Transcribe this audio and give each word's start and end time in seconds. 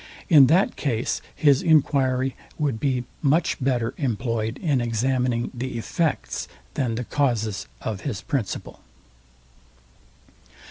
In 0.29 0.47
that 0.47 0.75
case 0.77 1.21
his 1.35 1.61
enquiry 1.61 2.35
would 2.57 2.79
be 2.79 3.03
much 3.21 3.59
better 3.63 3.93
employed 3.99 4.57
in 4.57 4.81
examining 4.81 5.51
the 5.53 5.77
effects 5.77 6.47
than 6.73 6.95
the 6.95 7.03
causes 7.03 7.67
of 7.81 8.01
his 8.01 8.19
principle. 8.23 8.79